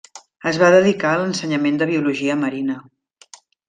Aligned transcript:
Es 0.51 0.57
va 0.61 0.69
dedicar 0.75 1.11
a 1.17 1.21
l'ensenyament 1.25 1.79
de 1.83 1.91
Biologia 1.93 2.43
marina. 2.47 2.83